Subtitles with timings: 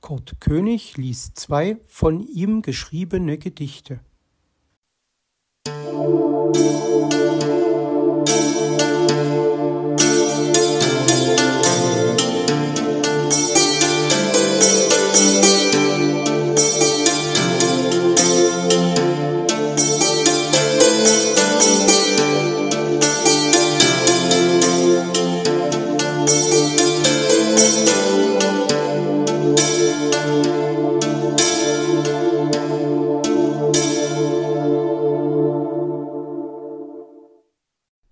[0.00, 4.00] Kurt König liest zwei von ihm geschriebene Gedichte.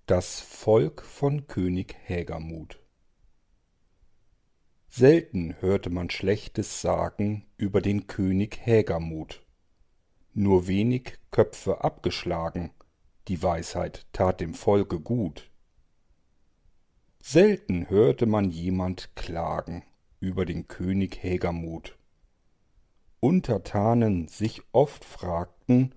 [0.07, 2.81] Das Volk von König Hägermut
[4.87, 9.43] Selten hörte man Schlechtes sagen über den König Hägermut.
[10.33, 12.71] Nur wenig Köpfe abgeschlagen,
[13.27, 15.51] die Weisheit tat dem Volke gut.
[17.21, 19.83] Selten hörte man jemand klagen
[20.21, 21.97] über den König Hägermut.
[23.19, 25.93] Untertanen sich oft fragten,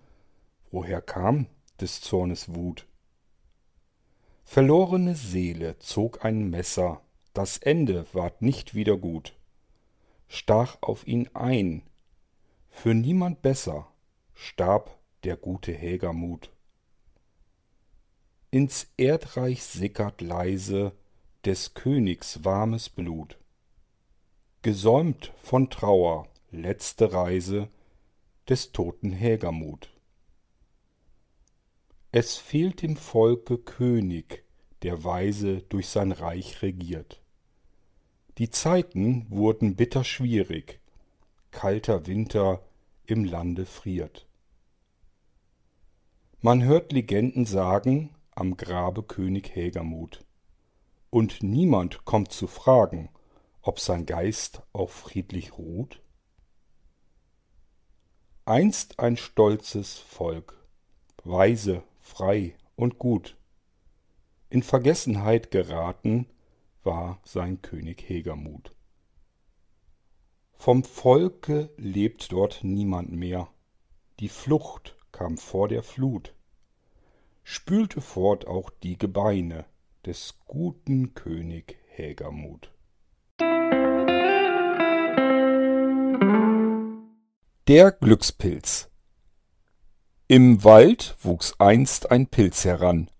[0.72, 1.46] woher kam
[1.80, 2.89] des Zornes Wut
[4.50, 7.00] verlorene seele zog ein messer.
[7.34, 9.32] Das ende ward nicht wieder gut.
[10.26, 11.82] Stach auf ihn ein.
[12.68, 13.86] Für niemand besser
[14.34, 16.50] starb der gute Hägermut.
[18.50, 20.90] ins erdreich sickert leise
[21.44, 23.38] des königs warmes blut.
[24.62, 27.68] Gesäumt von trauer letzte reise
[28.48, 29.90] des toten Hägermut
[32.12, 34.44] es fehlt dem volke könig
[34.82, 37.20] der weise durch sein reich regiert.
[38.38, 40.80] Die zeiten wurden bitter schwierig
[41.50, 42.62] kalter winter
[43.06, 44.26] im lande friert.
[46.40, 50.24] Man hört legenden sagen am grabe könig Hägermut.
[51.10, 53.10] und niemand kommt zu fragen
[53.62, 56.02] ob sein geist auch friedlich ruht.
[58.44, 60.56] Einst ein stolzes volk
[61.24, 63.36] weise frei und gut
[64.48, 66.26] in vergessenheit geraten
[66.82, 68.74] war sein könig Hägermut.
[70.52, 73.48] vom volke lebt dort niemand mehr
[74.18, 76.34] die flucht kam vor der flut
[77.42, 79.64] spülte fort auch die gebeine
[80.04, 82.72] des guten könig Hägermut.
[87.68, 88.89] der glückspilz
[90.30, 93.10] im wald wuchs einst ein pilz heran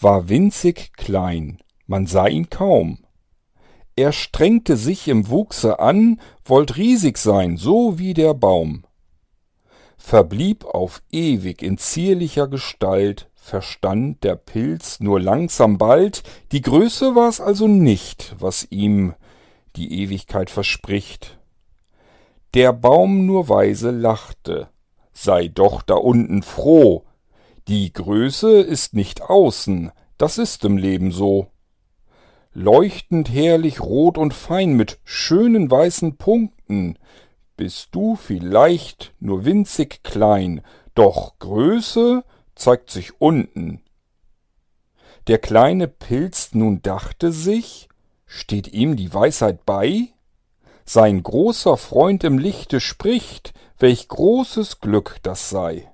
[0.00, 3.04] war winzig klein man sah ihn kaum.
[3.94, 8.86] Er strengte sich im wuchse an wollt riesig sein so wie der baum.
[9.98, 16.22] Verblieb auf ewig in zierlicher gestalt verstand der pilz nur langsam bald
[16.52, 19.12] die größe war's also nicht was ihm
[19.76, 21.38] die ewigkeit verspricht.
[22.54, 24.70] Der baum nur weise lachte
[25.16, 27.04] sei doch da unten froh.
[27.68, 29.90] Die größe ist nicht außen.
[30.18, 31.48] Das ist im leben so.
[32.52, 36.98] Leuchtend herrlich rot und fein mit schönen weißen punkten.
[37.56, 40.62] Bist du vielleicht nur winzig klein.
[40.94, 42.22] Doch größe
[42.54, 43.80] zeigt sich unten.
[45.28, 47.88] Der kleine pilz nun dachte sich.
[48.26, 50.08] Steht ihm die weisheit bei
[50.88, 55.90] sein großer freund im lichte spricht welch großes glück das sei.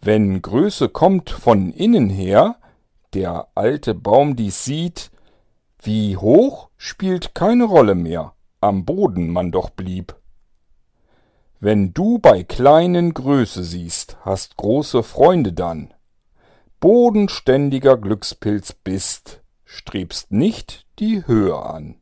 [0.00, 2.56] Wenn größe kommt von innen her
[3.14, 5.10] der alte baum dies sieht
[5.82, 10.16] wie hoch spielt keine rolle mehr am boden man doch blieb.
[11.60, 15.92] Wenn du bei kleinen größe siehst hast große freunde dann.
[16.80, 22.01] Bodenständiger glückspilz bist strebst nicht die höhe an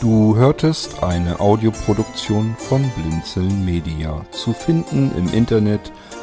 [0.00, 5.92] Du hörtest eine Audioproduktion von Blinzeln Media, zu finden im Internet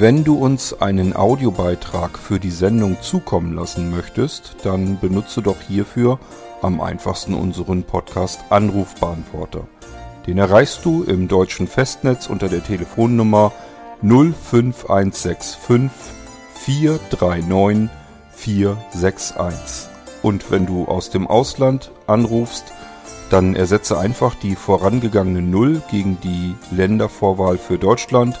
[0.00, 6.18] Wenn du uns einen Audiobeitrag für die Sendung zukommen lassen möchtest, dann benutze doch hierfür
[6.62, 9.66] am einfachsten unseren Podcast Anrufbeantworter.
[10.26, 13.52] Den erreichst du im deutschen Festnetz unter der Telefonnummer
[14.00, 15.90] 05165
[16.54, 17.90] 439
[18.32, 19.90] 461.
[20.22, 22.72] Und wenn du aus dem Ausland anrufst,
[23.28, 28.40] dann ersetze einfach die vorangegangene 0 gegen die Ländervorwahl für Deutschland.